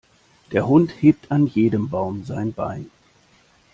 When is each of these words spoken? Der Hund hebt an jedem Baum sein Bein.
Der 0.51 0.65
Hund 0.65 0.99
hebt 1.03 1.29
an 1.29 1.45
jedem 1.45 1.87
Baum 1.91 2.23
sein 2.23 2.53
Bein. 2.53 2.89